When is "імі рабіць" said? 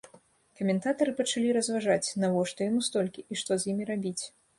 3.75-4.23